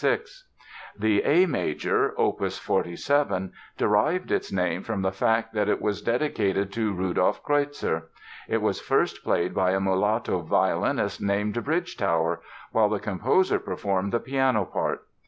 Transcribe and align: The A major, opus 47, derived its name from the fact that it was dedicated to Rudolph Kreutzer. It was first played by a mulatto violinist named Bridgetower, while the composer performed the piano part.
The 0.97 1.21
A 1.23 1.45
major, 1.45 2.15
opus 2.19 2.57
47, 2.57 3.51
derived 3.77 4.31
its 4.31 4.51
name 4.51 4.81
from 4.81 5.03
the 5.03 5.11
fact 5.11 5.53
that 5.53 5.69
it 5.69 5.79
was 5.79 6.01
dedicated 6.01 6.73
to 6.73 6.91
Rudolph 6.91 7.43
Kreutzer. 7.43 8.07
It 8.49 8.63
was 8.63 8.81
first 8.81 9.23
played 9.23 9.53
by 9.53 9.73
a 9.75 9.79
mulatto 9.79 10.39
violinist 10.41 11.21
named 11.21 11.53
Bridgetower, 11.53 12.39
while 12.71 12.89
the 12.89 12.99
composer 12.99 13.59
performed 13.59 14.11
the 14.11 14.19
piano 14.19 14.65
part. 14.65 15.05